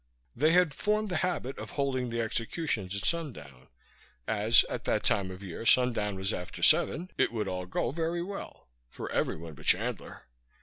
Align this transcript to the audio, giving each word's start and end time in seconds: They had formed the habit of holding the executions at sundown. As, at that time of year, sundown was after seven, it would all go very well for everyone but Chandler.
They 0.35 0.53
had 0.53 0.73
formed 0.73 1.09
the 1.09 1.17
habit 1.17 1.59
of 1.59 1.69
holding 1.69 2.09
the 2.09 2.21
executions 2.21 2.95
at 2.95 3.05
sundown. 3.05 3.67
As, 4.27 4.63
at 4.67 4.85
that 4.85 5.03
time 5.03 5.29
of 5.29 5.43
year, 5.43 5.63
sundown 5.63 6.15
was 6.15 6.33
after 6.33 6.63
seven, 6.63 7.11
it 7.19 7.31
would 7.31 7.47
all 7.47 7.67
go 7.67 7.91
very 7.91 8.23
well 8.23 8.67
for 8.89 9.11
everyone 9.11 9.53
but 9.53 9.67
Chandler. 9.67 10.23